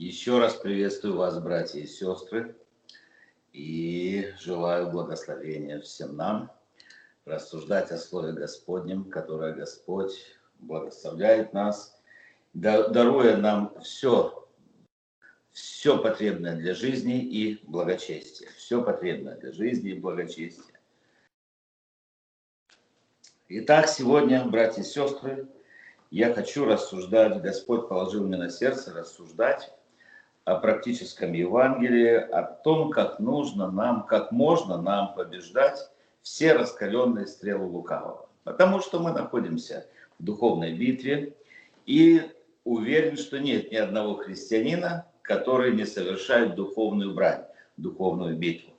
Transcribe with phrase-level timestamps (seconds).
[0.00, 2.56] Еще раз приветствую вас, братья и сестры,
[3.52, 6.50] и желаю благословения всем нам
[7.26, 10.18] рассуждать о Слове Господнем, которое Господь
[10.58, 12.00] благословляет нас,
[12.54, 14.48] даруя нам все,
[15.50, 18.48] все потребное для жизни и благочестия.
[18.56, 20.80] Все потребное для жизни и благочестия.
[23.48, 25.46] Итак, сегодня, братья и сестры,
[26.10, 29.70] я хочу рассуждать, Господь положил мне на сердце рассуждать
[30.44, 35.90] о практическом Евангелии, о том, как нужно нам, как можно нам побеждать
[36.22, 38.28] все раскаленные стрелы лукавого.
[38.44, 39.86] Потому что мы находимся
[40.18, 41.34] в духовной битве,
[41.86, 42.30] и
[42.64, 47.44] уверен, что нет ни одного христианина, который не совершает духовную брань,
[47.76, 48.72] духовную битву.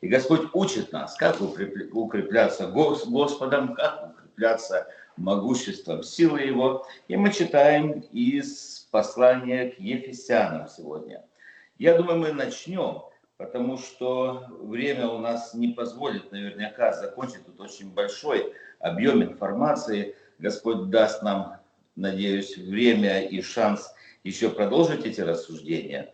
[0.00, 4.86] И Господь учит нас, как укрепляться Господом, как укрепляться
[5.20, 6.86] могуществом силы Его.
[7.08, 11.24] И мы читаем из послания к Ефесянам сегодня.
[11.78, 13.02] Я думаю, мы начнем,
[13.36, 20.14] потому что время у нас не позволит наверняка закончить тут очень большой объем информации.
[20.38, 21.58] Господь даст нам,
[21.96, 23.92] надеюсь, время и шанс
[24.24, 26.12] еще продолжить эти рассуждения.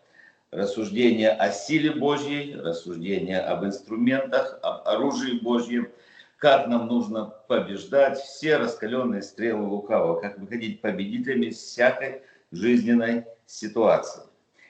[0.51, 5.89] Рассуждения о силе Божьей, рассуждения об инструментах, об оружии Божьем–
[6.37, 14.23] как нам нужно побеждать все раскаленные стрелы лукавого, как выходить победителями из всякой жизненной ситуации.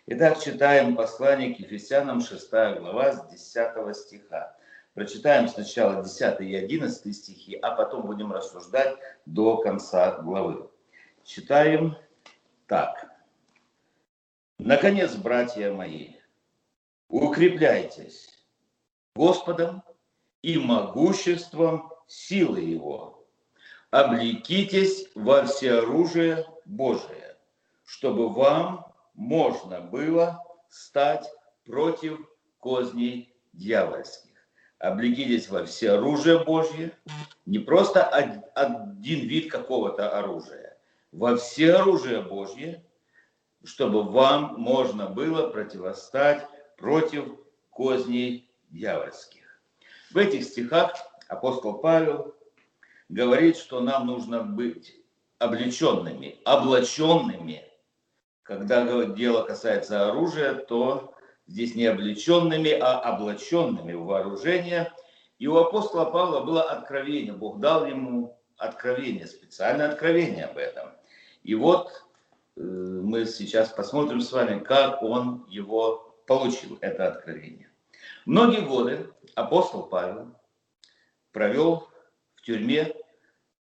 [0.07, 4.57] Итак, читаем послание к Ефесянам, 6 глава, с 10 стиха.
[4.95, 10.71] Прочитаем сначала 10 и 11 стихи, а потом будем рассуждать до конца главы.
[11.25, 11.97] Читаем
[12.69, 13.11] так.
[14.59, 16.15] Наконец, братья мои,
[17.09, 18.31] укрепляйтесь
[19.17, 19.83] Господом
[20.47, 23.27] и могуществом силы его.
[23.91, 27.37] Облекитесь во всеоружие Божие,
[27.85, 31.29] чтобы вам можно было стать
[31.65, 32.21] против
[32.61, 34.31] козней дьявольских.
[34.79, 36.97] Облекитесь во всеоружие Божье,
[37.45, 40.79] не просто один вид какого-то оружия,
[41.11, 42.85] во всеоружие Божье,
[43.65, 46.47] чтобы вам можно было противостать
[46.77, 47.37] против
[47.71, 49.36] козней дьявольских.
[50.17, 50.95] В этих стихах
[51.29, 52.35] апостол Павел
[53.11, 54.95] говорит, что нам нужно быть
[55.39, 57.63] облеченными, облаченными.
[58.43, 61.15] Когда дело касается оружия, то
[61.47, 64.91] здесь не облеченными, а облаченными в вооружение.
[65.39, 67.35] И у апостола Павла было откровение.
[67.35, 70.93] Бог дал ему откровение, специальное откровение об этом.
[71.43, 71.93] И вот
[72.57, 77.69] э, мы сейчас посмотрим с вами, как он его получил, это откровение.
[78.25, 80.35] Многие годы апостол Павел
[81.31, 81.89] провел
[82.35, 82.93] в тюрьме,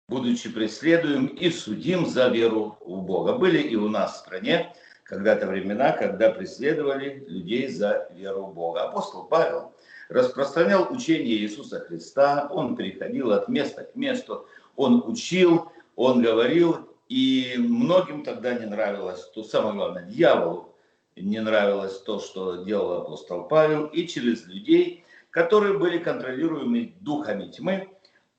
[0.08, 3.34] будучи преследуем и судим за веру в Бога.
[3.34, 8.84] Были и у нас в стране когда-то времена, когда преследовали людей за веру в Бога.
[8.84, 9.74] Апостол Павел
[10.10, 14.46] распространял учение Иисуса Христа, он переходил от места к месту,
[14.76, 20.76] он учил, он говорил, и многим тогда не нравилось, то самое главное, дьяволу
[21.16, 27.90] не нравилось то, что делал апостол Павел, и через людей, которые были контролируемы духами тьмы,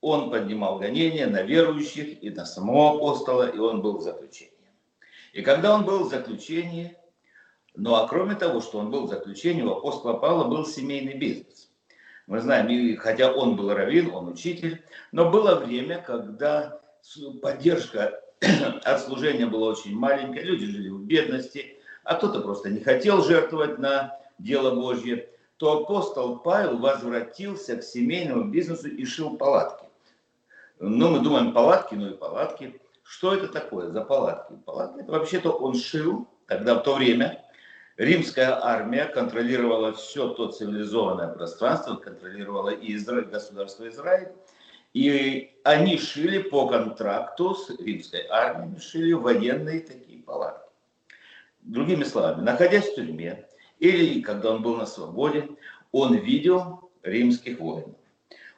[0.01, 4.53] он поднимал гонения на верующих и на самого апостола, и он был в заключении.
[5.33, 6.97] И когда он был в заключении,
[7.75, 11.69] ну а кроме того, что он был в заключении, у апостола Павла был семейный бизнес.
[12.29, 14.81] Мы знаем, и хотя он был раввин, он учитель,
[15.11, 16.81] но было время, когда
[17.43, 18.21] поддержка
[18.85, 23.79] от служения была очень маленькая, люди жили в бедности, а кто-то просто не хотел жертвовать
[23.79, 29.87] на дело Божье, то апостол Павел возвратился к семейному бизнесу и шил палатки.
[30.81, 32.81] Ну, мы думаем, палатки, ну и палатки.
[33.03, 34.55] Что это такое за палатки?
[34.65, 37.45] Палатки, это вообще-то он шил, тогда в то время
[37.97, 44.33] римская армия контролировала все то цивилизованное пространство, контролировала и Израиль, государство Израиль.
[44.95, 50.71] И они шили по контракту с римской армией, шили военные такие палатки.
[51.63, 53.49] Другими словами, находясь в тюрьме
[53.85, 55.49] или когда он был на свободе,
[55.93, 57.97] он видел римских воинов.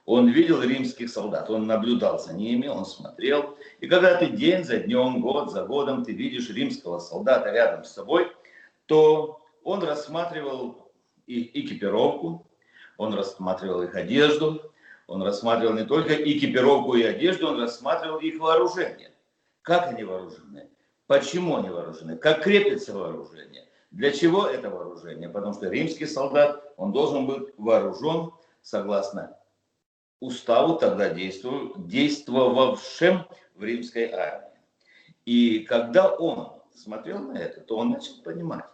[0.04, 3.58] Он видел римских солдат, он наблюдал за ними, он смотрел.
[3.80, 7.92] И когда ты день за днем, год за годом, ты видишь римского солдата рядом с
[7.92, 8.30] собой,
[8.86, 10.92] то он рассматривал
[11.26, 12.46] их экипировку,
[12.98, 14.62] он рассматривал их одежду,
[15.08, 19.10] он рассматривал не только экипировку и одежду, он рассматривал их вооружение.
[19.62, 20.68] Как они вооружены?
[21.08, 22.16] Почему они вооружены?
[22.16, 23.65] Как крепится вооружение?
[23.96, 25.30] Для чего это вооружение?
[25.30, 29.38] Потому что римский солдат, он должен быть вооружен согласно
[30.20, 34.50] уставу тогда действовавшим в римской армии.
[35.24, 38.66] И когда он смотрел на это, то он начал понимать,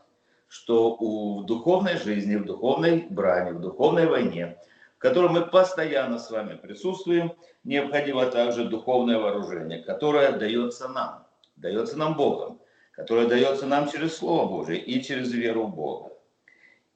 [0.49, 4.59] что у, в духовной жизни, в духовной брани, в духовной войне,
[4.97, 11.97] в которой мы постоянно с вами присутствуем, необходимо также духовное вооружение, которое дается нам, дается
[11.97, 12.59] нам Богом,
[12.93, 16.13] которое дается нам через Слово Божие и через веру в Бога.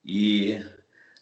[0.05, 0.63] И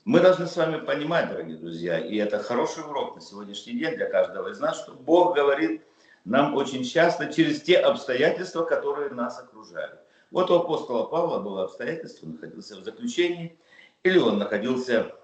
[0.05, 4.11] мы должны с вами понимать, дорогие друзья, и это хороший урок на сегодняшний день для
[4.11, 5.83] каждого из нас, что Бог говорит
[6.25, 10.01] нам очень часто через те обстоятельства, которые нас окружают.
[10.31, 13.57] Вот у апостола Павла было обстоятельство, он находился в заключении,
[14.03, 15.15] или он находился,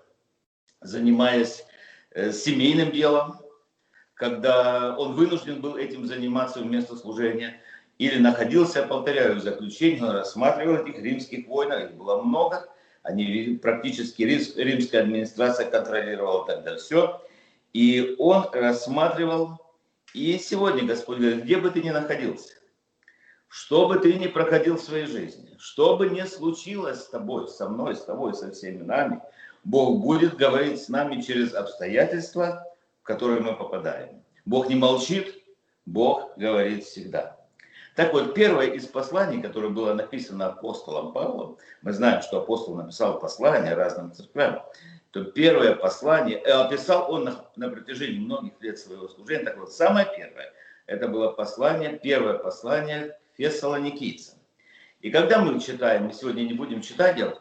[0.80, 1.64] занимаясь
[2.12, 3.34] э, семейным делом,
[4.14, 7.60] когда он вынужден был этим заниматься вместо служения,
[8.00, 12.66] или находился, повторяю, в заключении, он рассматривал этих римских воинов, их было много,
[13.02, 17.20] они практически римская администрация контролировала тогда все,
[17.74, 19.58] и он рассматривал,
[20.14, 22.54] и сегодня Господь говорит, где бы ты ни находился,
[23.48, 27.68] что бы ты ни проходил в своей жизни, что бы ни случилось с тобой, со
[27.68, 29.20] мной, с тобой, со всеми нами,
[29.62, 32.64] Бог будет говорить с нами через обстоятельства,
[33.02, 34.22] в которые мы попадаем.
[34.46, 35.42] Бог не молчит,
[35.84, 37.39] Бог говорит всегда.
[37.96, 43.18] Так вот, первое из посланий, которое было написано апостолом Павлом, мы знаем, что апостол написал
[43.18, 44.62] послание разным церквям,
[45.10, 49.72] то первое послание, э, описал он на, на протяжении многих лет своего служения, так вот,
[49.72, 50.52] самое первое,
[50.86, 54.38] это было послание, первое послание фессалоникийцам.
[55.00, 57.34] И когда мы читаем, мы сегодня не будем читать, я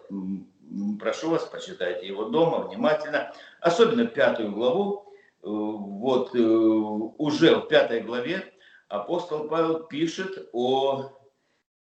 [0.99, 5.13] прошу вас, почитайте его дома внимательно, особенно пятую главу,
[5.43, 8.51] э, вот э, уже в пятой главе
[8.89, 11.11] апостол Павел пишет о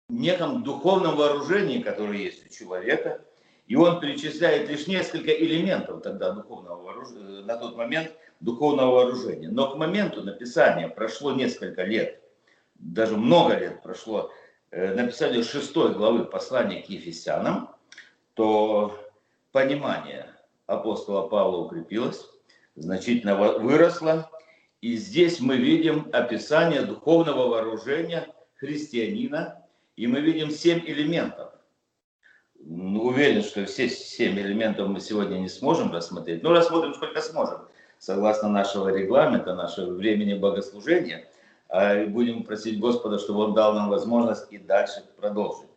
[0.10, 3.24] неком духовном вооружении, которое есть у человека,
[3.68, 9.48] и он перечисляет лишь несколько элементов тогда духовного вооружения, на тот момент духовного вооружения.
[9.50, 12.20] Но к моменту написания прошло несколько лет
[12.80, 14.32] даже много лет прошло,
[14.72, 17.70] э, написали шестой главы послания к Ефесянам,
[18.34, 18.98] то
[19.52, 20.28] понимание
[20.66, 22.26] апостола Павла укрепилось,
[22.76, 24.30] значительно выросло.
[24.82, 29.66] И здесь мы видим описание духовного вооружения христианина,
[29.96, 31.54] и мы видим семь элементов.
[32.60, 37.68] Уверен, что все семь элементов мы сегодня не сможем рассмотреть, но рассмотрим сколько сможем,
[37.98, 41.28] согласно нашего регламента, нашего времени богослужения–
[41.70, 45.70] а, будем просить Господа, чтобы Он дал нам возможность и дальше продолжить.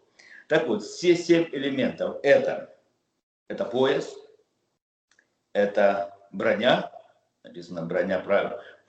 [0.49, 2.75] Так вот, все семь элементов это,
[3.49, 4.17] это пояс,
[5.53, 6.91] это броня,
[7.45, 8.21] написано броня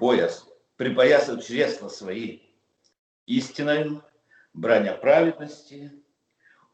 [0.04, 0.46] пояс,
[0.76, 2.40] припоясав чресла свои
[3.26, 4.02] истиной,
[4.54, 5.94] броня праведности,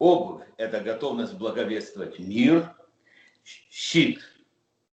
[0.00, 2.74] обувь– это готовность благовествовать мир,
[3.44, 4.18] щит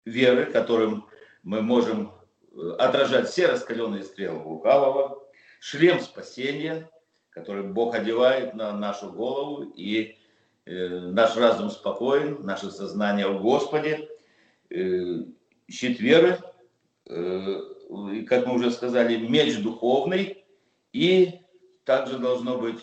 [0.06, 1.06] веры, которым
[1.42, 2.10] мы можем
[2.54, 5.22] э, отражать все раскаленные стрелы лукавого,
[5.60, 6.88] шлем спасения,
[7.28, 10.16] который Бог одевает на нашу голову, и
[10.64, 14.08] э, наш разум спокоен, наше сознание в Господе,
[14.70, 15.24] э,
[15.68, 16.38] щит веры,
[17.04, 17.60] э,
[18.28, 20.44] как мы уже сказали, меч духовный,
[20.92, 21.40] и
[21.84, 22.82] также должно быть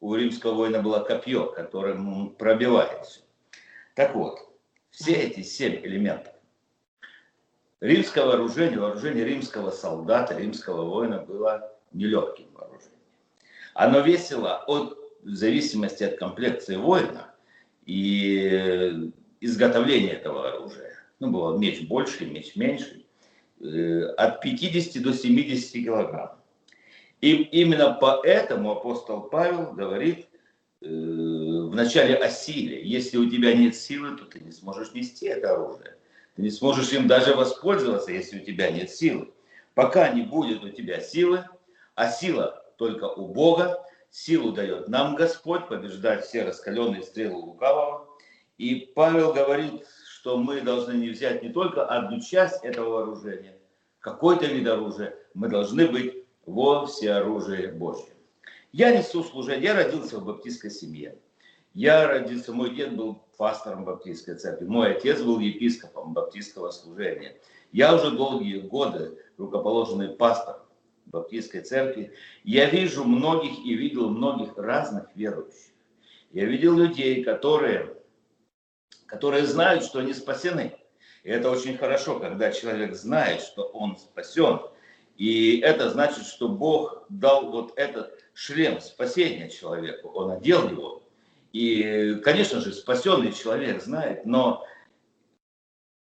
[0.00, 3.20] у римского воина было копье, которым пробивается.
[3.94, 4.40] Так вот,
[4.90, 6.34] все эти семь элементов
[7.80, 12.98] римского вооружения, вооружение римского солдата, римского воина было нелегким вооружением.
[13.74, 17.34] Оно весело от, в зависимости от комплекции воина
[17.86, 20.94] и изготовления этого оружия.
[21.18, 23.04] Ну, был меч больше, меч меньше.
[23.62, 26.30] Э, от 50 до 70 килограмм.
[27.20, 30.28] И именно поэтому апостол Павел говорит
[30.80, 32.82] э, в начале о силе.
[32.82, 35.96] Если у тебя нет силы, то ты не сможешь нести это оружие.
[36.36, 39.30] Ты не сможешь им даже воспользоваться, если у тебя нет силы.
[39.74, 41.44] Пока не будет у тебя силы,
[41.94, 43.84] а сила только у Бога.
[44.10, 48.08] Силу дает нам Господь побеждать все раскаленные стрелы лукавого.
[48.56, 49.84] И Павел говорит,
[50.20, 53.56] что мы должны не взять не только одну часть этого вооружения,
[54.00, 58.14] какой-то вид оружия, мы должны быть во всеоружии Божьем.
[58.70, 61.16] Я несу служение, я родился в баптистской семье.
[61.72, 67.36] Я родился, мой дед был пастором баптистской церкви, мой отец был епископом баптистского служения.
[67.72, 70.60] Я уже долгие годы рукоположенный пастор
[71.06, 72.12] Баптистской церкви,
[72.44, 75.72] я вижу многих и видел многих разных верующих.
[76.30, 77.96] Я видел людей, которые,
[79.10, 80.76] которые знают, что они спасены.
[81.24, 84.60] И это очень хорошо, когда человек знает, что он спасен.
[85.16, 90.08] И это значит, что Бог дал вот этот шлем спасения человеку.
[90.10, 91.02] Он одел его.
[91.52, 94.64] И, конечно же, спасенный человек знает, но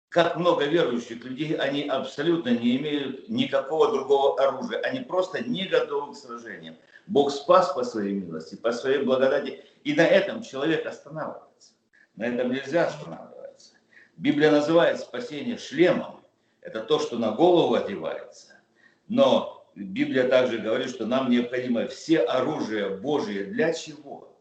[0.09, 4.79] как много верующих людей, они абсолютно не имеют никакого другого оружия.
[4.79, 6.77] Они просто не готовы к сражениям.
[7.05, 9.65] Бог спас по своей милости, по своей благодати.
[9.83, 11.74] И на этом человек останавливается.
[12.15, 13.73] На этом нельзя останавливаться.
[14.17, 16.21] Библия называет спасение шлемом.
[16.61, 18.59] Это то, что на голову одевается.
[19.07, 24.33] Но Библия также говорит, что нам необходимо все оружие Божие для чего?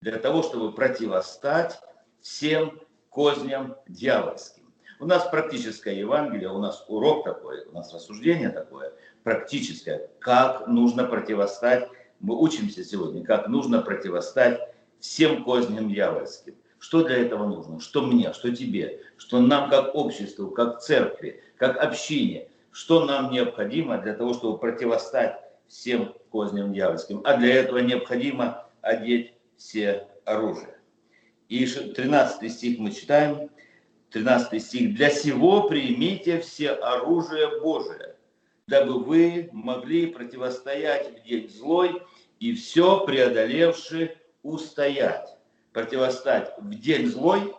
[0.00, 1.78] Для того, чтобы противостать
[2.20, 4.64] всем козням дьявольским.
[4.98, 8.92] У нас практическое Евангелие, у нас урок такой, у нас рассуждение такое,
[9.22, 11.88] практическое, как нужно противостать,
[12.20, 14.60] мы учимся сегодня, как нужно противостать
[14.98, 16.54] всем козням дьявольским.
[16.84, 17.80] Что для этого нужно?
[17.80, 23.96] Что мне, что тебе, что нам как обществу, как церкви, как общине, что нам необходимо
[23.96, 27.22] для того, чтобы противостать всем козням дьявольским.
[27.24, 30.76] А для этого необходимо одеть все оружие.
[31.48, 33.48] И 13 стих мы читаем,
[34.10, 34.94] 13 стих.
[34.94, 38.16] «Для сего примите все оружие Божие,
[38.66, 42.02] дабы вы могли противостоять в день злой
[42.40, 45.34] и все преодолевши устоять».
[45.74, 47.52] Противостать в день злой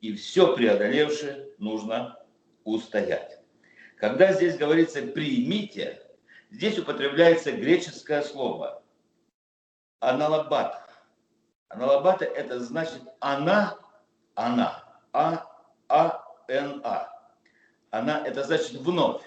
[0.00, 2.18] и все преодолевши нужно
[2.64, 3.40] устоять.
[3.98, 6.02] Когда здесь говорится «примите»,
[6.50, 8.82] здесь употребляется греческое слово
[10.00, 10.88] «аналабат».
[11.68, 13.78] Аналабата– это значит «она»,
[14.34, 14.82] «она»,
[15.12, 15.46] «а»,
[15.88, 17.08] а-Н-А.
[17.90, 19.22] Она, это значит вновь.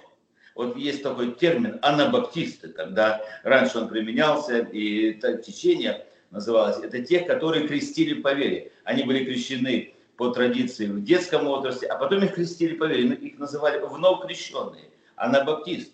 [0.55, 7.67] Вот есть такой термин анабаптисты, когда раньше он применялся, и течение называлось, это те, которые
[7.67, 8.71] крестили по вере.
[8.83, 13.13] Они были крещены по традиции в детском возрасте, а потом их крестили по вере.
[13.15, 15.93] Их называли вновь крещенные, анабаптисты.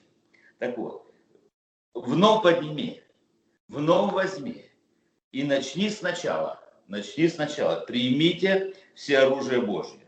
[0.60, 1.12] Так вот,
[1.94, 3.02] вновь подними,
[3.68, 4.66] вновь возьми
[5.32, 6.60] и начни сначала.
[6.88, 7.82] Начни сначала.
[7.82, 10.08] Примите все оружие Божье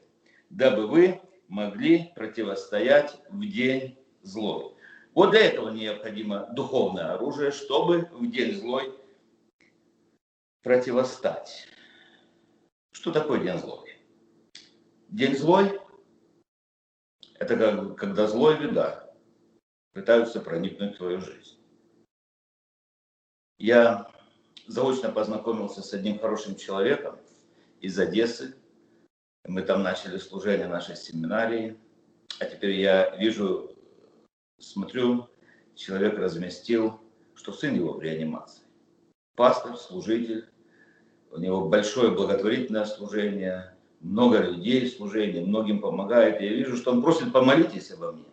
[0.50, 4.74] дабы вы могли противостоять в день злой.
[5.14, 8.94] Вот для этого необходимо духовное оружие, чтобы в день злой
[10.62, 11.68] противостать.
[12.92, 13.98] Что такое день злой?
[15.10, 15.80] День злой–
[17.36, 19.14] это как, когда злой беда
[19.94, 21.58] пытаются проникнуть в твою жизнь.
[23.58, 24.10] Я
[24.68, 27.20] заочно познакомился с одним хорошим человеком
[27.82, 28.56] из Одессы,
[29.46, 31.80] мы там начали служение нашей семинарии,
[32.40, 33.76] а теперь я вижу,
[34.60, 35.28] смотрю,
[35.76, 37.02] человек разместил,
[37.36, 38.69] что сын его в реанимации.
[39.40, 40.50] Пастор, служитель,
[41.32, 46.42] у него большое благотворительное служение, много людей в служении, многим помогает.
[46.42, 48.26] Я вижу, что он просит, помолитесь обо мне.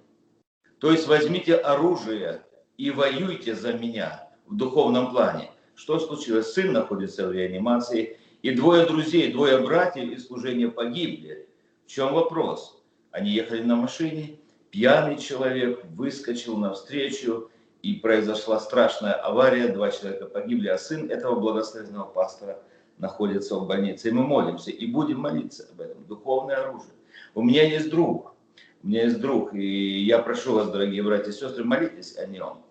[0.80, 2.42] То есть возьмите оружие
[2.76, 5.52] и воюйте за меня в духовном плане.
[5.76, 6.52] Что случилось?
[6.52, 11.48] Сын находится в реанимации, и двое друзей, двое братьев из служения погибли.
[11.86, 12.82] В чем вопрос?
[13.12, 14.40] Они ехали на машине,
[14.72, 17.48] пьяный человек выскочил навстречу,
[17.86, 22.60] и произошла страшная авария, два человека погибли, а сын этого благословенного пастора
[22.98, 24.08] находится в больнице.
[24.08, 26.04] И мы молимся, и будем молиться об этом.
[26.04, 26.94] Духовное оружие.
[27.36, 28.34] У меня есть друг,
[28.82, 32.64] у меня есть друг, и я прошу вас, дорогие братья и сестры, молитесь о нем.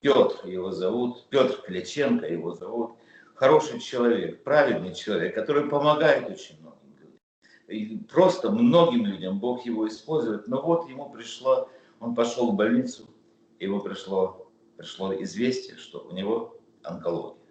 [0.00, 2.92] Петр его зовут, Петр Кляченко его зовут
[3.34, 7.18] хороший человек, правильный человек, который помогает очень многим людям.
[7.68, 10.48] И просто многим людям Бог его использует.
[10.48, 11.68] Но вот ему пришло,
[12.00, 13.06] он пошел в больницу,
[13.58, 14.41] ему пришло,
[14.76, 17.42] пришло известие, что у него онкология.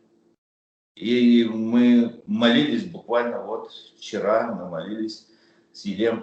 [0.95, 5.27] И мы молились буквально вот вчера, мы молились
[5.71, 6.21] с Елеем,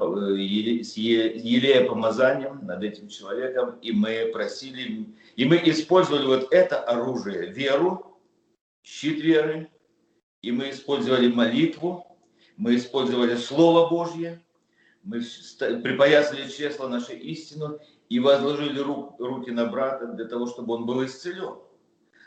[0.84, 7.50] с Елея помазанием над этим человеком, и мы просили, и мы использовали вот это оружие,
[7.50, 8.20] веру,
[8.82, 9.70] щит веры,
[10.42, 12.06] и мы использовали молитву,
[12.56, 14.42] мы использовали Слово Божье,
[15.02, 15.20] мы
[15.82, 17.78] припоясали чресло нашей истину
[18.08, 21.56] и возложили руки на брата для того, чтобы он был исцелен.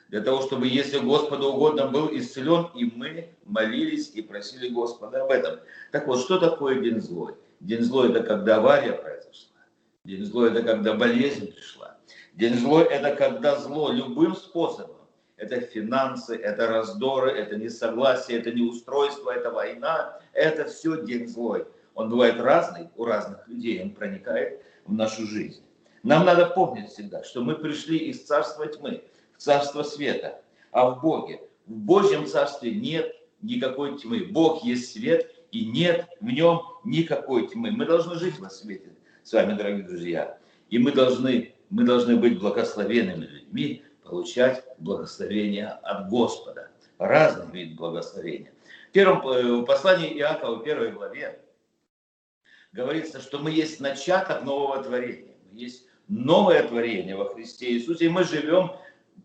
[0.09, 5.31] Для того, чтобы, если Господу угодно, был исцелен, и мы молились и просили Господа об
[5.31, 5.59] этом.
[5.91, 7.35] Так вот, что такое день злой?
[7.61, 9.57] День злой– это когда авария произошла.
[10.03, 11.97] День злой– это когда болезнь пришла.
[12.33, 15.01] День злой– это когда зло любым способом
[15.41, 21.65] это финансы, это раздоры, это несогласие, это неустройство, это война, это все день злой.
[21.95, 25.63] Он бывает разный у разных людей, он проникает в нашу жизнь.
[26.03, 29.03] Нам надо помнить всегда, что мы пришли из царства тьмы
[29.37, 30.41] в царство света,
[30.71, 34.25] а в Боге, в Божьем царстве нет никакой тьмы.
[34.25, 37.71] Бог есть свет, и нет в нем никакой тьмы.
[37.71, 40.37] Мы должны жить во свете с вами, дорогие друзья.
[40.69, 46.69] И мы должны, мы должны быть благословенными людьми, получать благословение от Господа.
[46.97, 48.53] Разный вид благословения.
[48.89, 51.41] В первом э, послании Иакова, первой главе,
[52.71, 55.35] говорится, что мы есть начаток нового творения.
[55.51, 58.71] Мы есть новое творение во Христе Иисусе, и мы живем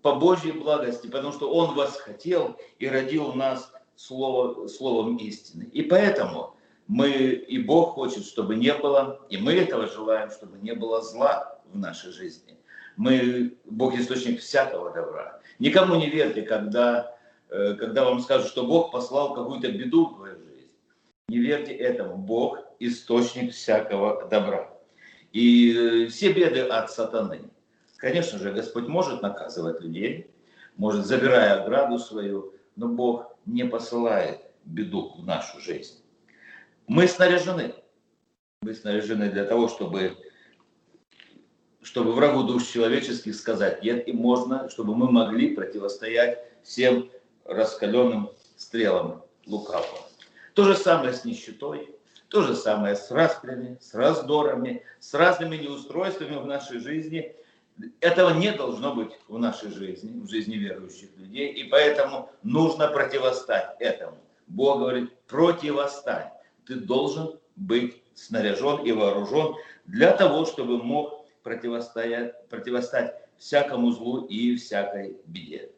[0.02, 5.64] по Божьей благости, потому что Он вас хотел и родил нас слово, словом истины.
[5.72, 6.54] И поэтому
[6.86, 11.58] мы, и Бог хочет, чтобы не было, и мы этого желаем, чтобы не было зла
[11.72, 12.56] в нашей жизни.
[12.96, 15.40] Мы, Бог источник всякого добра.
[15.58, 17.16] Никому не верьте, когда,
[17.50, 20.72] э, когда вам скажут, что Бог послал какую-то беду в твою жизнь.
[21.28, 22.16] Не верьте этому.
[22.16, 24.75] Бог источник всякого добра.
[25.36, 27.50] И э, все беды от сатаны.
[27.98, 30.30] Конечно же, Господь может наказывать людей,
[30.78, 36.02] может, забирая ограду свою, но Бог не посылает беду в нашу жизнь.
[36.86, 37.74] Мы снаряжены.
[38.62, 40.16] Мы снаряжены для того, чтобы,
[41.82, 47.10] чтобы врагу душ человеческих сказать нет, и можно, чтобы мы могли противостоять всем
[47.44, 50.00] раскаленным стрелам лукавого.
[50.54, 51.94] То же самое с нищетой,
[52.28, 57.34] то же самое с расплями, с раздорами, с разными неустройствами в нашей жизни.
[58.00, 63.76] Этого не должно быть в нашей жизни, в жизни верующих людей, и поэтому нужно противостать
[63.80, 64.16] этому.
[64.46, 66.30] Бог говорит, противостань
[66.64, 69.54] ты должен быть снаряжен и вооружен
[69.86, 75.70] для того, чтобы мог противостоять, противостать всякому злу и всякой беде.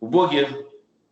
[0.00, 0.48] В Боге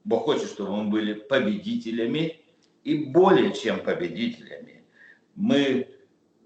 [0.05, 2.42] Бог хочет, чтобы мы были победителями
[2.85, 4.85] и более чем победителями.
[5.35, 5.89] Мы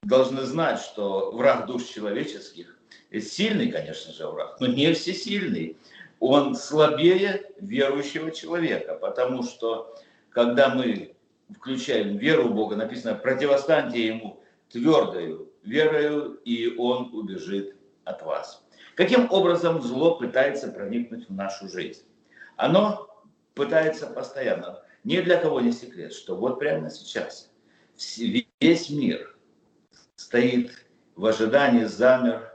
[0.02, 2.78] должны знать, что враг душ человеческих
[3.20, 5.76] сильный, конечно же, враг, но не всесильный.
[6.20, 9.96] Он слабее верующего человека, потому что
[10.30, 11.14] когда мы
[11.50, 18.64] включаем веру в Бога, написано, противостаньте ему твердою верою, и он убежит от вас.
[18.94, 22.02] Каким образом зло пытается проникнуть в нашу жизнь?
[22.56, 23.08] Оно
[23.54, 24.82] пытается постоянно.
[25.06, 27.48] Ни для кого не секрет, что вот прямо сейчас
[28.60, 29.38] весь мир
[30.16, 30.72] стоит
[31.14, 32.50] в ожидании, замер,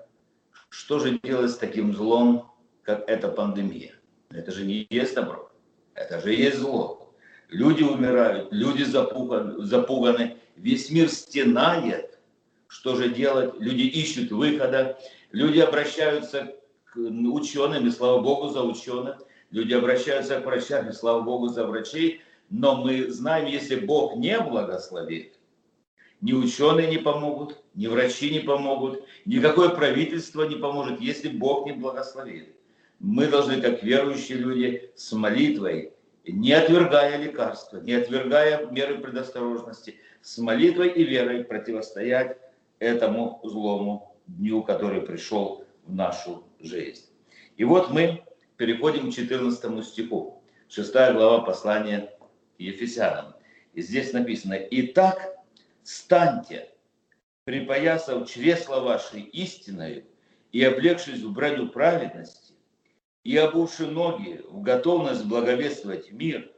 [0.67, 2.51] что же делать с таким злом,
[2.83, 3.93] как эта пандемия.
[4.31, 5.49] Это же не есть добро,
[5.93, 7.13] это же есть зло.
[7.47, 12.19] Люди умирают, люди запуганы, весь мир стенает.
[12.67, 13.53] Что же делать?
[13.59, 14.99] Люди ищут выхода,
[15.31, 21.21] люди обращаются к ученым, и слава Богу за ученых, люди обращаются к врачам, и слава
[21.21, 25.39] Богу за врачей, но мы знаем, если Бог не благословит,
[26.19, 31.71] ни ученые не помогут, ни врачи не помогут, никакое правительство не поможет, если Бог не
[31.71, 32.55] благословит.
[32.99, 35.93] Мы должны, как верующие люди, с молитвой
[36.27, 42.37] не отвергая лекарства, не отвергая меры предосторожности, с молитвой и верой противостоять
[42.79, 47.05] этому злому дню, который пришел в нашу жизнь.
[47.57, 48.23] И вот мы
[48.57, 52.11] переходим к 14 стиху, 6 глава послания
[52.61, 53.33] Ефесянам.
[53.73, 55.37] И здесь написано, «Итак,
[55.83, 56.69] станьте,
[57.45, 60.03] припоясав чресла вашей истиною
[60.51, 62.53] и облегшись в броню праведности,
[63.23, 66.51] и обувши ноги в готовность благовествовать мир,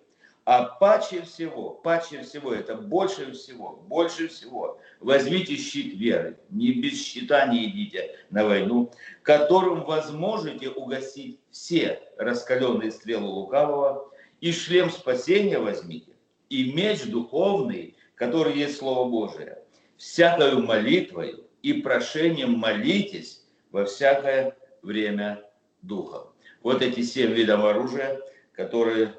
[0.46, 7.02] а паче всего, паче всего, это больше всего, больше всего, возьмите щит веры, не без
[7.02, 14.12] щита не идите на войну, которым возможете угасить все раскаленные стрелы лукавого,
[14.44, 16.12] и шлем спасения возьмите,
[16.50, 19.60] и меч духовный, который есть Слово Божие,
[19.96, 25.50] всякою молитвою и прошением молитесь во всякое время
[25.82, 26.28] Духом.
[26.62, 28.20] Вот эти семь видов оружия,
[28.52, 29.14] которые,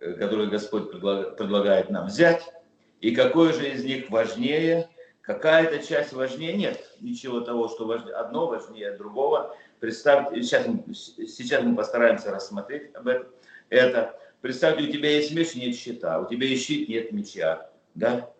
[0.00, 2.44] э, которые Господь предлагает нам взять.
[3.00, 4.88] И какое же из них важнее?
[5.22, 6.52] Какая-то часть важнее?
[6.52, 8.14] Нет, ничего того, что важнее.
[8.14, 9.56] Одно важнее другого.
[9.80, 13.26] Представьте, сейчас, сейчас мы постараемся рассмотреть об этом.
[13.70, 18.32] Это, представьте, у тебя есть меч, нет щита, у тебя есть щит, нет меча, да?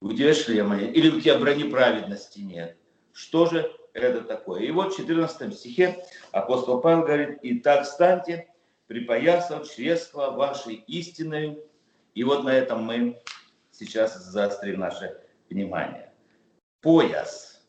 [0.00, 2.76] У тебя шлема нет, или у тебя брони праведности нет.
[3.12, 4.62] Что же это такое.
[4.62, 8.48] И вот в 14 стихе апостол Павел говорит, «И так станьте,
[8.86, 11.58] припоясав чресла вашей истиной».
[12.14, 13.20] И вот на этом мы
[13.70, 16.12] сейчас заострим наше внимание.
[16.80, 17.64] Пояс.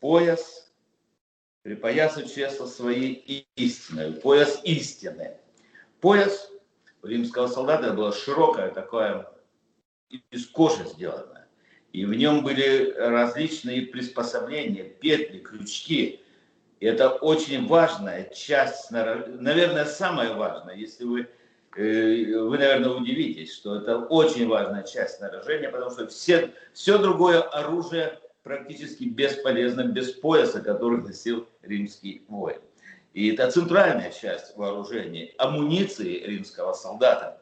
[0.00, 0.72] Пояс,
[1.62, 4.14] припоясав чресла своей истиной.
[4.14, 5.36] Пояс истины.
[6.00, 6.50] Пояс
[7.02, 9.28] у римского солдата было широкое такое,
[10.30, 11.38] из кожи сделано
[11.92, 16.20] и в нем были различные приспособления, петли, крючки.
[16.80, 21.28] И это очень важная часть, наверное, самая важная, если вы,
[21.76, 27.40] э, вы, наверное, удивитесь, что это очень важная часть снаряжения, потому что все, все другое
[27.40, 32.60] оружие практически бесполезно без пояса, который носил римский воин.
[33.14, 37.40] И это центральная часть вооружения, амуниции римского солдата.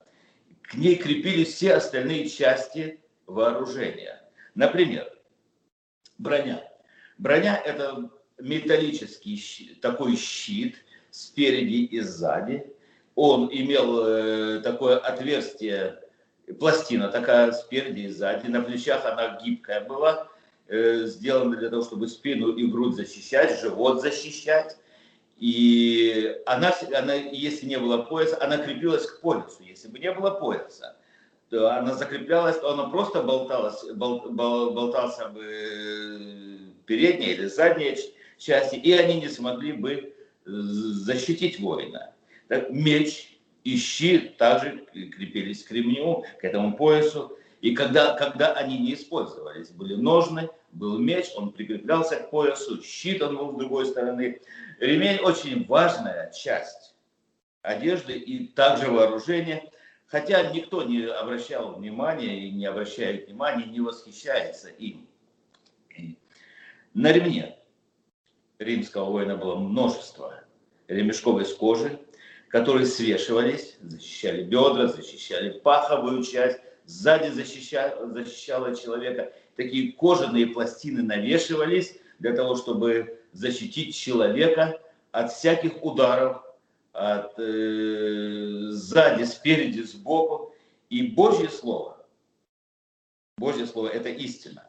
[0.63, 4.23] К ней крепились все остальные части вооружения.
[4.55, 5.11] Например,
[6.19, 6.63] броня.
[7.19, 10.77] Броня– это металлический щит, такой щит
[11.11, 12.73] спереди и сзади,
[13.15, 16.01] он имел э, такое отверстие,
[16.61, 20.29] пластина такая спереди и сзади, на плечах она гибкая была,
[20.69, 24.77] э, сделана для того, чтобы спину и грудь защищать, живот защищать.
[25.37, 29.63] И она, она, если не было пояса, она крепилась к поясу.
[29.63, 30.97] Если бы не было пояса,
[31.51, 37.97] то она закреплялась, то она просто болталась, бол, бол, болтался бы э, передняя или задняя
[38.39, 40.15] части, и они не смогли бы
[40.47, 42.15] защитить воина.
[42.49, 47.37] Так, меч и щит также крепились к ремню, к этому поясу.
[47.61, 53.23] И когда, когда они не использовались, были ножны, был меч, он прикреплялся к поясу, щит
[53.23, 54.41] он был с другой стороны.
[54.79, 56.95] Ремень очень важная часть
[57.63, 59.71] одежды и также вооружения,
[60.07, 65.09] хотя никто не обращал внимания и не обращает внимания, не восхищается им.
[66.95, 67.59] На ремне
[68.59, 70.45] римского воина было множество
[70.89, 71.99] ремешков из кожи,
[72.49, 79.33] которые свешивались, защищали бедра, защищали паховую часть, сзади защищала, защищала человека.
[79.57, 84.81] Такие кожаные пластины навешивались для того, чтобы защитить человека
[85.13, 86.43] от всяких ударов,
[86.93, 90.55] от э, сзади, спереди, сбоку.
[90.89, 92.07] И Божье Слово,
[93.39, 94.69] Божье Слово– это истина.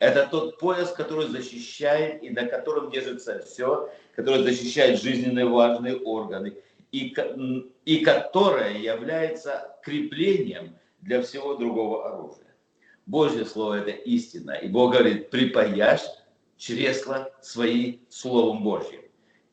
[0.00, 6.54] Это тот пояс, который защищает и на котором держится все, который защищает жизненно важные органы–
[6.92, 7.14] и,
[7.84, 12.45] и которая является креплением для всего другого оружия.
[13.06, 14.52] Божье Слово– это истина.
[14.52, 16.02] И Бог говорит, припаяшь
[16.56, 19.00] чресла свои Словом Божьим.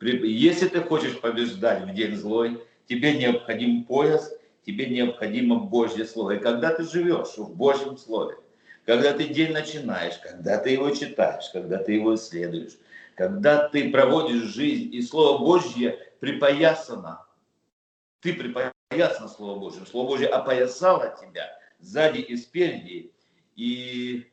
[0.01, 4.33] Если ты хочешь побеждать в день злой, тебе необходим пояс,
[4.65, 6.31] тебе необходимо Божье Слово.
[6.31, 8.35] И когда ты живешь в Божьем Слове,
[8.85, 12.77] когда ты день начинаешь, когда ты его читаешь, когда ты его исследуешь,
[13.15, 17.23] когда ты проводишь жизнь, и Слово Божье припоясано
[18.23, 19.85] ты припоясан Слово Божье.
[19.85, 23.11] Слово Божье опоясало тебя сзади и спереди,
[23.55, 24.25] и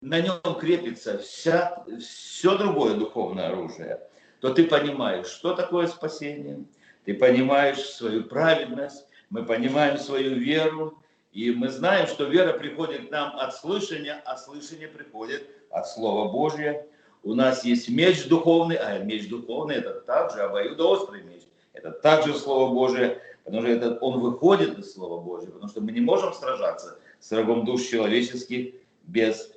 [0.00, 4.00] на нем крепится вся, все другое духовное оружие,
[4.40, 6.64] то ты понимаешь, что такое спасение,
[7.04, 10.98] ты понимаешь свою праведность, мы понимаем свою веру,
[11.32, 16.30] и мы знаем, что вера приходит к нам от слышания, а слышание приходит от Слова
[16.30, 16.84] Божьего.
[17.22, 21.42] У нас есть меч духовный, а меч духовный это также обоюдоострый меч.
[21.72, 25.90] Это также Слово Божие, потому что это, он выходит из Слова Божьего, потому что мы
[25.90, 29.50] не можем сражаться с врагом душ человеческих без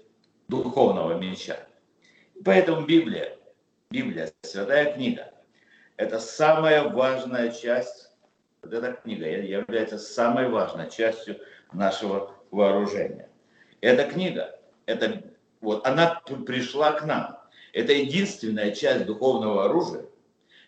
[0.47, 1.59] духовного меча.
[2.45, 3.37] Поэтому Библия,
[3.89, 5.33] Библия, святая книга,
[5.97, 8.09] это самая важная часть,
[8.61, 11.39] вот эта книга является самой важной частью
[11.73, 13.27] нашего вооружения.
[13.81, 15.23] Эта книга, это,
[15.59, 17.37] вот, она пришла к нам.
[17.73, 20.05] Это единственная часть духовного оружия,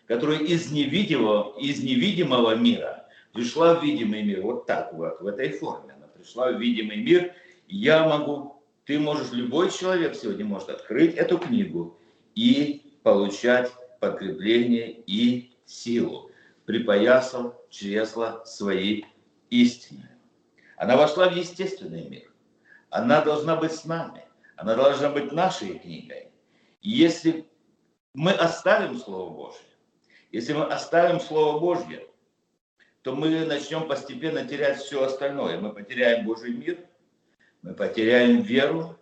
[0.06, 4.42] которая из невидимого, из невидимого мира пришла в видимый мир.
[4.42, 5.94] Вот так вот, в этой форме.
[6.20, 7.34] Пришла в видимый мир.
[7.66, 11.98] Я могу, ты можешь, любой человек сегодня может открыть эту книгу
[12.34, 16.30] и получать подкрепление и силу,
[16.66, 19.06] припоясав чресла своей
[19.48, 20.10] истины.
[20.76, 22.30] Она вошла в естественный мир.
[22.90, 24.24] Она должна быть с нами.
[24.56, 26.28] Она должна быть нашей книгой.
[26.82, 27.46] если
[28.12, 29.66] мы оставим Слово Божье,
[30.32, 32.06] если мы оставим Слово Божье,
[33.02, 35.58] то мы начнем постепенно терять все остальное.
[35.58, 36.78] Мы потеряем Божий мир,
[37.62, 38.98] мы потеряем веру,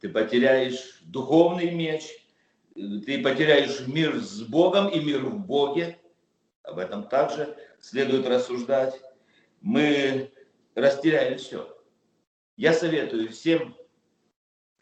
[0.00, 2.10] ты потеряешь духовный меч,
[2.74, 5.98] ты потеряешь мир с Богом и мир в Боге.
[6.62, 9.00] Об этом также следует рассуждать.
[9.60, 10.32] Мы
[10.74, 11.68] растеряем все.
[12.56, 13.76] Я советую всем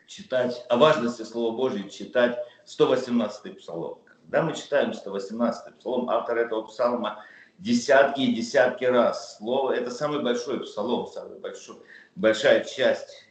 [0.06, 4.00] читать, о важности Слова Божьего читать 118-й псалом.
[4.24, 7.24] Да, мы читаем 118 псалом, автор этого псалма
[7.60, 9.36] десятки и десятки раз.
[9.36, 11.76] Слово, это самый большой псалом, самая большой,
[12.16, 13.26] большая часть,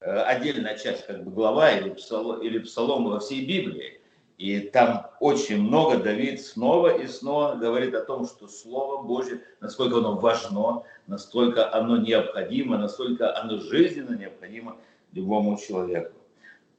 [0.00, 4.00] э, отдельная часть, как бы глава или псалом, или псалом во всей Библии.
[4.36, 9.96] И там очень много Давид снова и снова говорит о том, что Слово Божье, насколько
[9.96, 14.76] оно важно, насколько оно необходимо, насколько оно жизненно необходимо
[15.12, 16.14] любому человеку.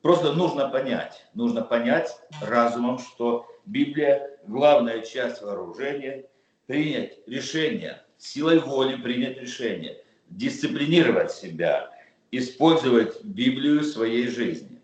[0.01, 6.25] Просто нужно понять, нужно понять разумом, что Библия– главная часть вооружения,
[6.69, 9.97] принять решение, силой воли принять решение,
[10.29, 11.89] дисциплинировать себя,
[12.29, 14.79] использовать Библию в своей жизни.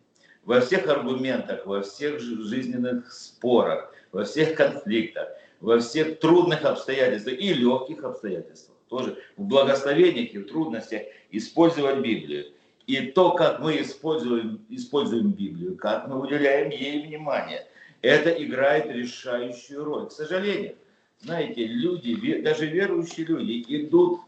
[0.45, 5.27] Во всех аргументах, во всех жизненных спорах, во всех конфликтах,
[5.61, 12.47] во всех трудных обстоятельствах и легких обстоятельствах, тоже в благословениях и в трудностях использовать Библию.
[12.87, 17.67] И то, как мы используем, используем Библию, как мы уделяем ей внимание,
[18.01, 20.07] это играет решающую роль.
[20.07, 20.77] К сожалению,
[21.25, 24.21] знаете, люди, даже верующие люди идут,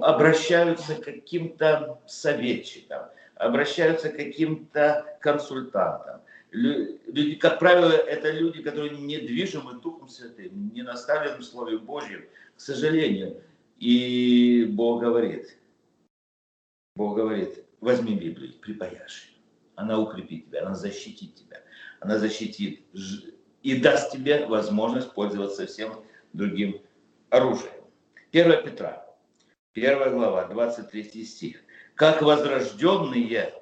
[0.00, 6.20] обращаются к каким-то советчикам, обращаются к каким-то консультантам.
[6.50, 12.24] Люди, как правило, это люди, которые не движимы Духом Святым, не наставлены в Слове Божьем,
[12.56, 13.42] к сожалению.
[13.78, 15.58] И Бог говорит,
[16.96, 19.34] Бог говорит, возьми Библию, припаяшь.
[19.74, 21.62] Она укрепит тебя, она защитит тебя.
[22.00, 22.82] Она защитит
[23.62, 26.04] и даст тебе возможность пользоваться всем
[26.38, 26.80] другим
[27.30, 27.84] оружием.
[28.32, 29.06] 1 Петра,
[29.74, 31.60] 1 глава, 23 стих.
[31.94, 33.52] «Как возрожденные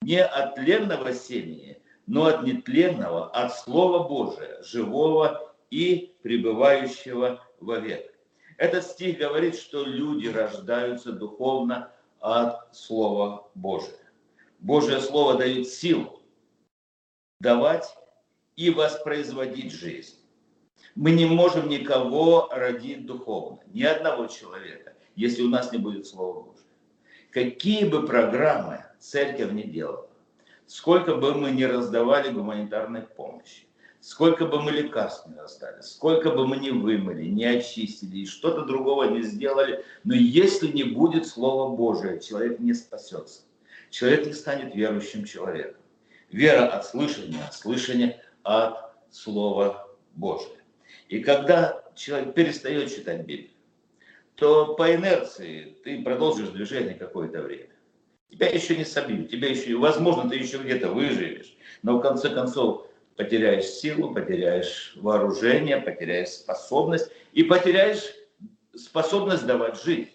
[0.00, 8.14] не от тленного семени, но от нетленного, от Слова Божия, живого и пребывающего вовек».
[8.58, 13.98] Этот стих говорит, что люди рождаются духовно от Слова Божия.
[14.60, 16.22] Божье Слово дает силу
[17.40, 17.92] давать
[18.54, 20.23] и воспроизводить жизнь.
[20.94, 26.42] Мы не можем никого родить духовно, ни одного человека, если у нас не будет Слова
[26.42, 26.68] Божьего.
[27.32, 30.08] Какие бы программы церковь не делала,
[30.66, 33.66] сколько бы мы ни раздавали гуманитарной помощи,
[34.00, 38.64] сколько бы мы лекарств не раздали, сколько бы мы не вымыли, не очистили и что-то
[38.64, 43.40] другого не сделали, но если не будет Слова Божия, человек не спасется.
[43.90, 45.80] Человек не станет верующим человеком.
[46.30, 50.63] Вера от слышания, от слышания от Слова Божия.
[51.08, 53.50] И когда человек перестает читать Библию,
[54.36, 57.70] то по инерции ты продолжишь движение какое-то время.
[58.30, 62.86] Тебя еще не собьют, тебя еще, возможно, ты еще где-то выживешь, но в конце концов
[63.16, 68.12] потеряешь силу, потеряешь вооружение, потеряешь способность и потеряешь
[68.74, 70.10] способность давать жизнь.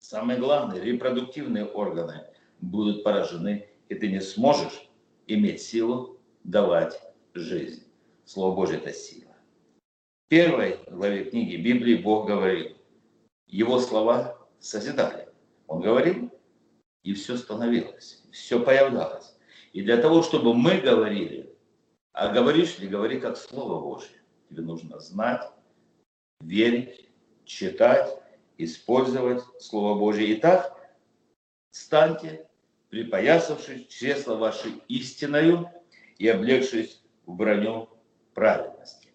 [0.00, 2.24] Самое главное, репродуктивные органы
[2.60, 4.88] будут поражены, и ты не сможешь
[5.28, 7.00] иметь силу давать
[7.34, 7.84] жизнь.
[8.24, 9.29] Слово Божье– это сила.
[10.30, 12.76] Первой главе книги Библии Бог говорил,
[13.48, 15.28] Его слова созидали.
[15.66, 16.30] Он говорил,
[17.02, 19.36] и все становилось, все появлялось.
[19.72, 21.52] И для того, чтобы мы говорили,
[22.12, 24.22] а говоришь ли, говори как Слово Божье.
[24.48, 25.50] Тебе нужно знать,
[26.42, 27.10] верить,
[27.44, 28.16] читать,
[28.56, 30.32] использовать Слово Божье.
[30.34, 30.78] Итак,
[31.72, 32.48] станьте,
[32.90, 35.68] припоясавшись чресло ваше истиною
[36.18, 37.88] и облегшись в броню
[38.32, 39.09] праведности.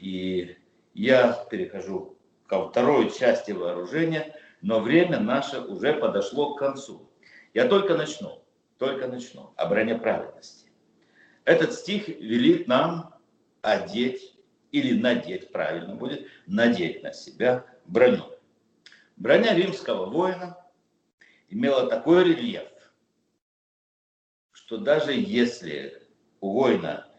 [0.00, 0.56] И
[0.94, 7.10] я перехожу ко второй части вооружения, но время наше уже подошло к концу.
[7.52, 8.42] Я только начну,
[8.78, 10.00] только начну о броне.
[11.44, 13.14] Этот стих велит нам
[13.60, 14.36] одеть
[14.72, 18.24] или надеть, правильно будет, надеть на себя броню.
[19.16, 20.56] Броня римского воина
[21.50, 22.68] имела такой рельеф,
[24.52, 26.06] что даже если
[26.40, 27.09] у воина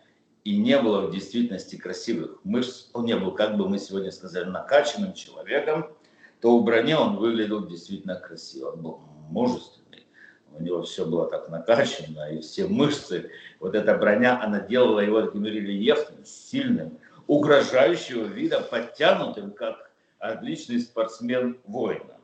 [0.43, 4.45] и не было в действительности красивых мышц, он не был, как бы мы сегодня сказали,
[4.45, 5.95] накачанным человеком,
[6.39, 8.71] то в броне он выглядел действительно красиво.
[8.71, 8.99] Он был
[9.29, 10.07] мужественный,
[10.57, 15.21] у него все было так накачано, и все мышцы, вот эта броня, она делала его
[15.21, 22.17] таким рельефным, сильным, угрожающего вида, подтянутым, как отличный спортсмен воина.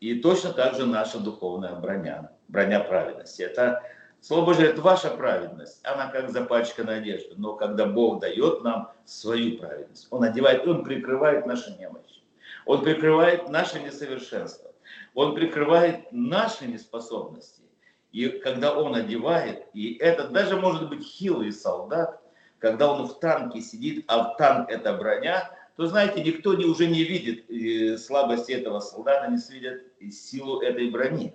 [0.00, 3.42] И точно так же наша духовная броня, броня праведности.
[3.42, 3.82] Это
[4.26, 7.34] Слово Божье– это ваша праведность, она как запачканная одежда.
[7.36, 12.22] Но когда Бог дает нам свою праведность, Он одевает, Он прикрывает наши немощи.
[12.64, 14.70] Он прикрывает наше несовершенство.
[15.12, 17.64] Он прикрывает наши неспособности.
[18.12, 22.18] И когда Он одевает, и это даже может быть хилый солдат,
[22.60, 26.86] когда он в танке сидит, а в танк это броня, то, знаете, никто не, уже
[26.86, 31.34] не видит слабости этого солдата, не видит силу этой брони.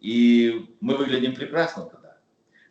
[0.00, 1.86] И мы выглядим прекрасно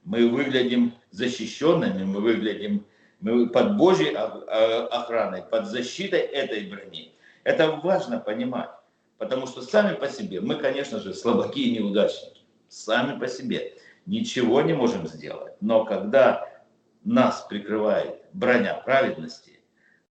[0.08, 2.86] мы выглядим защищенными, мы выглядим
[3.20, 7.14] мы под Божьей охраной, под защитой этой брони.
[7.44, 8.70] Это важно понимать,
[9.18, 13.74] потому что сами по себе, мы, конечно же, слабаки и неудачники, сами по себе
[14.06, 15.56] ничего не можем сделать.
[15.62, 16.64] Но когда
[17.04, 19.60] нас прикрывает броня праведности,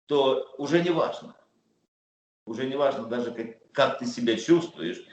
[0.07, 1.35] то уже не важно,
[2.45, 5.05] уже не важно даже как, как ты себя чувствуешь,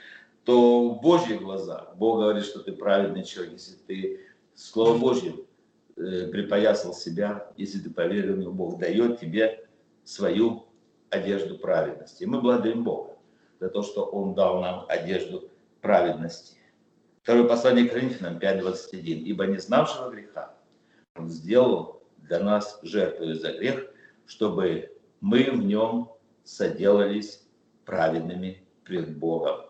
[0.45, 4.19] то в Божьих глазах Бог говорит, что ты праведный человек, если ты
[4.55, 5.33] Слово Божье
[5.95, 9.67] э, припоясал себя, если ты поверил в Бог дает тебе
[10.03, 10.65] свою
[11.09, 12.23] одежду праведности.
[12.23, 13.17] И мы благодарим Бога
[13.59, 15.49] за то, что Он дал нам одежду
[15.81, 16.57] праведности.
[17.23, 18.99] Второе послание к Коринфянам 5.21.
[19.01, 20.55] «Ибо не знавшего греха
[21.15, 23.87] Он сделал для нас жертву за грех,
[24.25, 26.11] чтобы мы в нем
[26.43, 27.43] соделались
[27.85, 29.61] праведными пред Богом.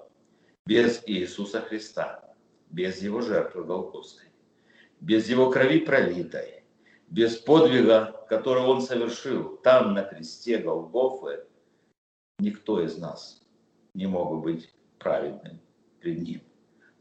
[0.66, 2.36] Без Иисуса Христа,
[2.70, 4.33] без Его жертвы Голгофской
[5.04, 6.64] без его крови пролитой,
[7.10, 11.46] без подвига, который Он совершил там, на кресте Голгофы,
[12.40, 13.46] никто из нас
[13.94, 15.60] не мог бы быть праведным
[16.00, 16.42] пред Ним.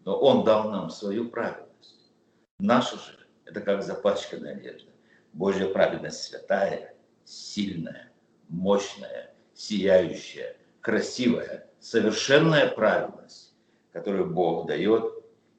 [0.05, 2.13] Но Он дал нам свою праведность.
[2.59, 4.91] Наша же– это как запачканная одежда.
[5.33, 8.11] Божья праведность святая, сильная,
[8.49, 13.55] мощная, сияющая, красивая, совершенная праведность,
[13.93, 15.05] которую Бог дает,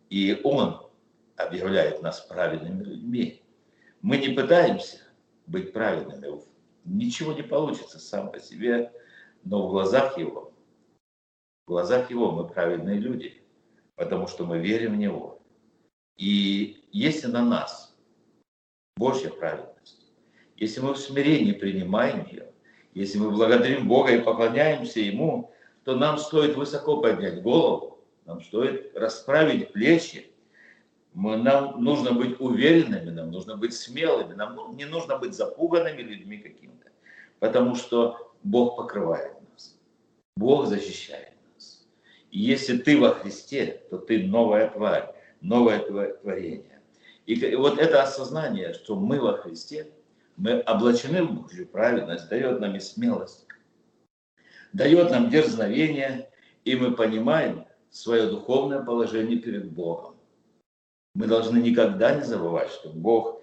[0.09, 0.82] и Он
[1.35, 3.41] объявляет нас праведными людьми.
[4.01, 4.99] Мы не пытаемся
[5.47, 6.41] быть праведными,
[6.85, 8.91] ничего не получится сам по себе,
[9.43, 10.53] но в глазах Его,
[11.65, 13.41] в глазах Его мы праведные люди,
[13.95, 15.41] потому что мы верим в Него.
[16.17, 17.95] И если на нас
[18.95, 20.11] Божья праведность,
[20.57, 22.53] если мы в смирении принимаем ее,
[22.93, 25.51] если мы благодарим Бога и поклоняемся Ему,
[25.83, 30.32] то нам стоит высоко поднять голову, нам стоит расправить плечи,
[31.13, 36.37] мы, нам нужно быть уверенными, нам нужно быть смелыми, нам не нужно быть запуганными людьми
[36.37, 36.89] какими-то,
[37.39, 39.77] потому что Бог покрывает нас,
[40.35, 41.85] Бог защищает нас.
[42.31, 46.81] И если ты во Христе, то ты новая тварь, новое творение.
[47.25, 49.91] И вот это осознание, что мы во Христе,
[50.35, 53.45] мы облачены в Божью праведность, дает нам и смелость,
[54.73, 56.29] дает нам дерзновение,
[56.65, 60.12] и мы понимаем свое духовное положение перед Богом.
[61.15, 63.41] Мы должны никогда не забывать, что Бог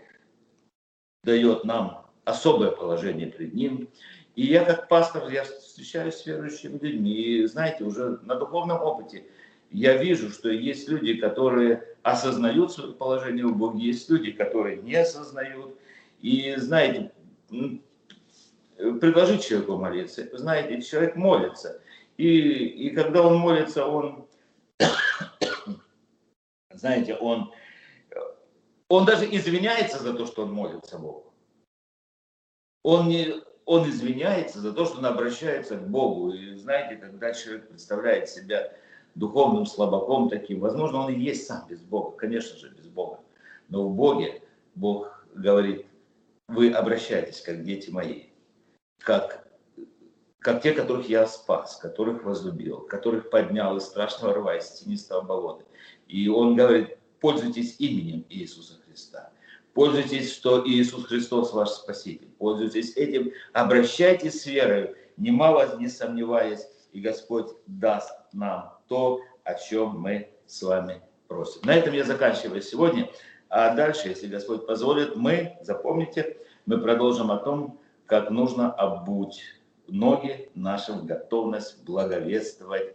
[1.22, 3.88] дает нам особое положение перед Ним.
[4.35, 9.26] И я как пастор, я встречаюсь с верующими людьми, и знаете, уже на духовном опыте
[9.70, 14.96] я вижу, что есть люди, которые осознают свое положение у Бога, есть люди, которые не
[14.96, 15.78] осознают.
[16.20, 17.12] И знаете,
[19.00, 20.28] предложить человеку молиться.
[20.37, 21.80] Знаете, человек молится.
[22.16, 24.26] И, и когда он молится, он,
[26.70, 27.52] знаете, он,
[28.90, 31.33] он даже извиняется за то, что он молится Богу.
[32.83, 36.33] Он, не, он извиняется за то, что он обращается к Богу.
[36.33, 38.72] И знаете, когда человек представляет себя
[39.14, 43.20] духовным слабаком таким, возможно, он и есть сам без Бога, конечно же, без Бога.
[43.68, 44.42] Но в Боге
[44.74, 45.87] Бог говорит,
[46.48, 48.24] вы обращаетесь как дети мои
[48.98, 49.46] как,
[50.40, 55.64] как те, которых я спас, которых возлюбил, которых поднял из страшного рва, из тенистого болота.
[56.09, 59.31] И он говорит, пользуйтесь именем Иисуса Христа.
[59.72, 62.29] Пользуйтесь, что Иисус Христос ваш Спаситель.
[62.38, 70.00] Пользуйтесь этим, обращайтесь с верой, немало не сомневаясь, и Господь даст нам то, о чем
[70.00, 71.61] мы с вами просим.
[71.64, 73.09] На этом я заканчиваю сегодня.
[73.48, 79.42] А дальше, если Господь позволит, мы, запомните, мы продолжим о том, как нужно обуть
[79.87, 82.94] ноги нашим в готовность благовествовать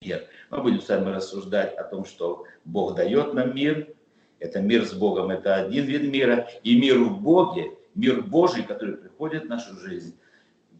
[0.00, 0.24] мир.
[0.50, 3.94] Мы будем с вами рассуждать о том, что Бог дает нам мир.
[4.42, 6.48] Это мир с Богом, это один вид мира.
[6.62, 10.16] И мир в Боге, мир Божий, который приходит в нашу жизнь,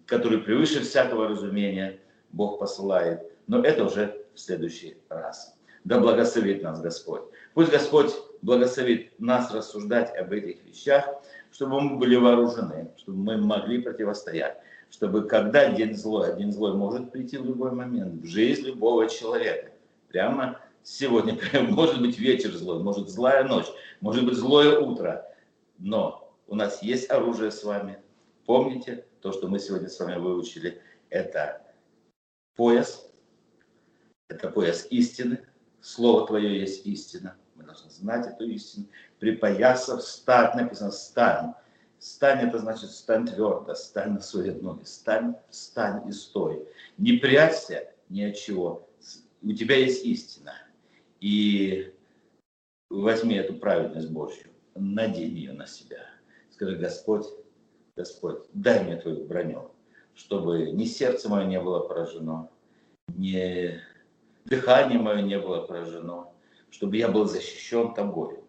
[0.06, 1.98] который превыше всякого разумения
[2.32, 3.22] Бог посылает.
[3.46, 5.56] Но это уже в следующий раз.
[5.84, 7.22] Да благословит нас Господь.
[7.54, 11.22] Пусть Господь благословит нас рассуждать об этих вещах
[11.52, 14.56] чтобы мы были вооружены, чтобы мы могли противостоять,
[14.90, 19.08] чтобы когда день злой, а день злой может прийти в любой момент в жизнь любого
[19.08, 19.70] человека,
[20.08, 21.38] прямо сегодня,
[21.70, 23.66] может быть вечер злой, может злая ночь,
[24.00, 25.26] может быть злое утро,
[25.78, 27.98] но у нас есть оружие с вами.
[28.46, 31.62] Помните, то, что мы сегодня с вами выучили, это
[32.56, 33.08] пояс,
[34.28, 35.46] это пояс истины,
[35.82, 37.36] Слово Твое есть истина.
[37.56, 38.86] Мы должны знать эту истину
[39.18, 41.54] припоясав, встать, написано «стань».
[41.98, 46.66] Стань– это значит стань твердо, стань на свои ноги, стань, встань и стой.
[46.98, 48.88] Не прячься ни от чего.
[49.40, 50.54] У тебя есть истина.
[51.22, 51.94] И
[52.90, 56.04] возьми эту праведность Божью, надень ее на себя.
[56.50, 57.26] Скажи, Господь,
[57.94, 59.70] Господь, дай мне твою броню,
[60.16, 62.50] чтобы ни сердце мое не было поражено,
[63.06, 63.80] ни
[64.46, 66.32] дыхание мое не было поражено,
[66.70, 68.40] чтобы я был защищен тобой.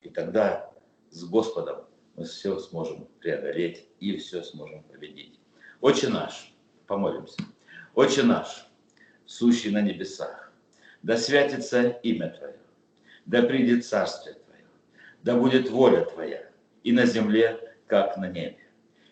[0.00, 0.72] И тогда
[1.10, 1.84] с Господом
[2.16, 5.38] мы все сможем преодолеть и все сможем победить.
[5.82, 6.54] Отче наш,
[6.86, 7.42] помолимся.
[7.94, 8.66] Отче наш,
[9.26, 10.43] сущий на небесах,
[11.04, 12.56] да святится имя Твое,
[13.26, 14.64] да придет Царствие Твое,
[15.22, 16.48] да будет воля Твоя
[16.82, 18.56] и на земле, как на небе.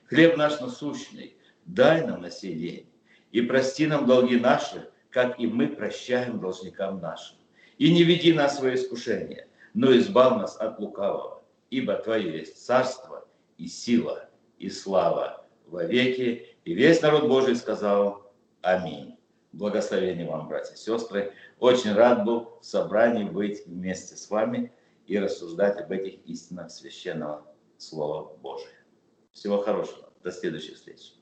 [0.07, 1.37] Хлеб наш насущный
[1.67, 2.87] дай нам на сей день,
[3.31, 7.37] и прости нам долги наши, как и мы прощаем должникам нашим.
[7.77, 12.65] И не веди нас в свое искушение, но избав нас от лукавого, ибо Твое есть
[12.65, 13.29] царство
[13.59, 16.57] и сила и слава во веки.
[16.65, 18.33] И весь народ Божий сказал
[18.63, 19.19] Аминь.
[19.53, 21.35] Благословение вам, братья и сестры.
[21.59, 24.73] Очень рад был в собрании быть вместе с вами
[25.07, 27.47] и рассуждать об этих истинах священного
[27.77, 28.73] Слово Божие.
[29.33, 30.11] Всего хорошего.
[30.23, 31.22] До следующей встречи.